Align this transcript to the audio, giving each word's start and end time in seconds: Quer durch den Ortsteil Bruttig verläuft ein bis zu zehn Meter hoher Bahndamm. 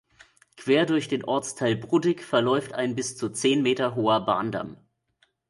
Quer 0.57 0.87
durch 0.87 1.09
den 1.09 1.23
Ortsteil 1.25 1.75
Bruttig 1.75 2.23
verläuft 2.23 2.73
ein 2.73 2.95
bis 2.95 3.15
zu 3.17 3.29
zehn 3.29 3.61
Meter 3.61 3.93
hoher 3.93 4.25
Bahndamm. 4.25 4.77